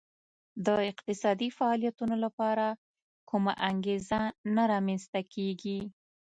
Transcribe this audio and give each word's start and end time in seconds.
د 0.65 0.67
اقتصادي 0.91 1.49
فعالیتونو 1.57 2.15
لپاره 2.25 2.65
کومه 3.29 3.53
انګېزه 3.69 4.21
نه 4.55 4.63
رامنځته 4.71 5.21
کېږي 5.33 5.79